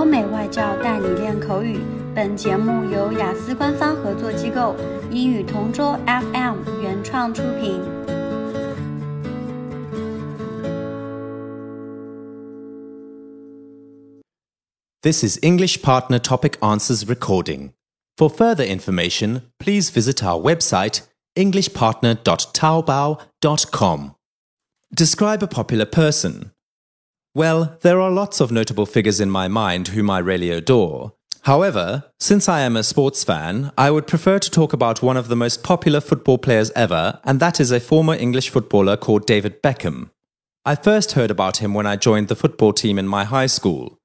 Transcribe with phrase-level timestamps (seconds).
[0.00, 1.78] 欧美外教带你练口语。
[2.14, 4.74] 本节目由雅思官方合作机构
[5.10, 7.80] 英语同桌 FM 原创出品。
[15.02, 17.72] This is English Partner Topic Answers recording.
[18.16, 21.02] For further information, please visit our website
[21.36, 24.14] englishpartner.taobao.com.
[24.94, 26.52] Describe a popular person.
[27.33, 31.13] Well, there are lots of notable figures in my mind whom I really adore.
[31.43, 35.29] However, since I am a sports fan, I would prefer to talk about one of
[35.29, 39.63] the most popular football players ever, and that is a former English footballer called David
[39.63, 40.09] Beckham.
[40.65, 43.97] I first heard about him when I joined the football team in my high school.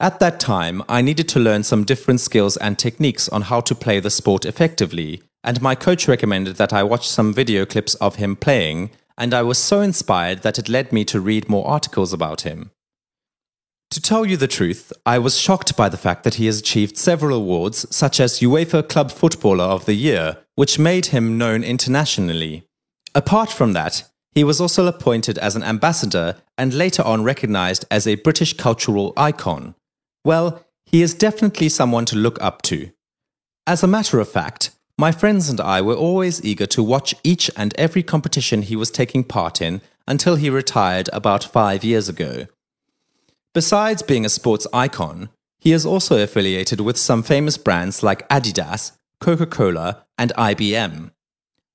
[0.00, 3.74] At that time, I needed to learn some different skills and techniques on how to
[3.76, 8.16] play the sport effectively, and my coach recommended that I watch some video clips of
[8.16, 12.12] him playing, and I was so inspired that it led me to read more articles
[12.12, 12.70] about him.
[13.90, 16.96] To tell you the truth, I was shocked by the fact that he has achieved
[16.96, 22.66] several awards, such as UEFA Club Footballer of the Year, which made him known internationally.
[23.14, 28.06] Apart from that, he was also appointed as an ambassador and later on recognized as
[28.06, 29.76] a British cultural icon.
[30.24, 32.90] Well, he is definitely someone to look up to.
[33.64, 37.50] As a matter of fact, my friends and I were always eager to watch each
[37.56, 42.46] and every competition he was taking part in until he retired about five years ago.
[43.54, 48.92] Besides being a sports icon, he is also affiliated with some famous brands like Adidas,
[49.20, 51.10] Coca Cola, and IBM.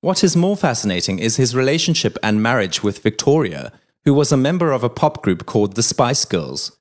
[0.00, 3.72] What is more fascinating is his relationship and marriage with Victoria,
[4.04, 6.78] who was a member of a pop group called the Spice Girls.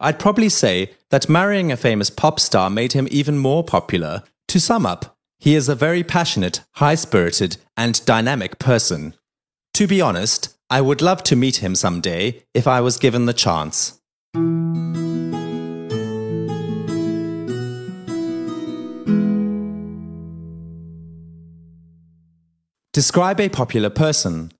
[0.00, 4.22] I'd probably say that marrying a famous pop star made him even more popular.
[4.48, 9.14] To sum up, he is a very passionate, high spirited, and dynamic person.
[9.74, 13.32] To be honest, I would love to meet him someday if I was given the
[13.32, 14.00] chance.
[22.92, 24.52] Describe a popular person.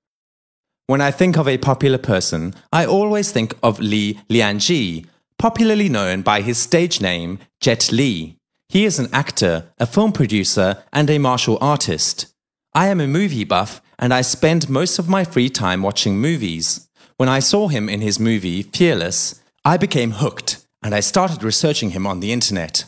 [0.87, 5.06] When I think of a popular person, I always think of Li Lianjie,
[5.39, 8.37] popularly known by his stage name Jet Li.
[8.75, 12.27] He is an actor, a film producer, and a martial artist.
[12.73, 16.89] I am a movie buff and I spend most of my free time watching movies.
[17.17, 21.91] When I saw him in his movie Fearless, I became hooked and I started researching
[21.91, 22.87] him on the internet.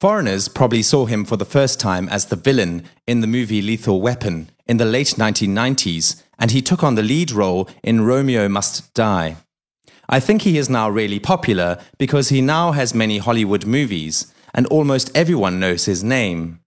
[0.00, 4.00] Foreigners probably saw him for the first time as the villain in the movie Lethal
[4.00, 8.92] Weapon in the late 1990s, and he took on the lead role in Romeo Must
[8.92, 9.36] Die.
[10.08, 14.66] I think he is now really popular because he now has many Hollywood movies, and
[14.66, 16.60] almost everyone knows his name.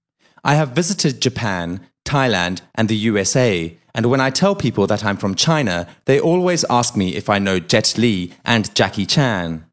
[0.43, 5.17] I have visited Japan, Thailand, and the USA, and when I tell people that I'm
[5.17, 9.65] from China, they always ask me if I know Jet Li and Jackie Chan.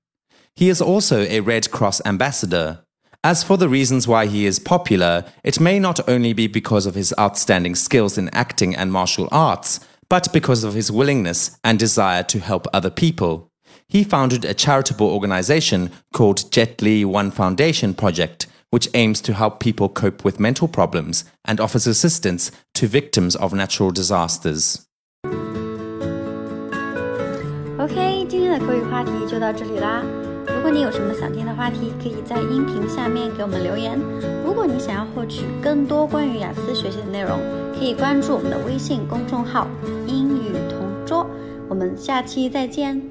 [0.55, 2.85] He is also a Red Cross ambassador.
[3.25, 6.95] As for the reasons why he is popular, it may not only be because of
[6.95, 12.23] his outstanding skills in acting and martial arts, but because of his willingness and desire
[12.25, 13.52] to help other people
[13.92, 19.60] he founded a charitable organization called Jet Li One Foundation Project, which aims to help
[19.60, 24.82] people cope with mental problems and offers assistance to victims of natural disasters.
[27.80, 30.04] OK，今天的口语话题就到这里啦。
[30.48, 34.00] 如果你有什么想听的话题，可以在音频下面给我们留言。
[34.44, 37.40] 如果你想要获取更多关于雅思学习的内容，
[37.78, 41.26] 可以关注我们的微信公众号“英语同桌”。
[41.70, 43.11] 我们下期再见。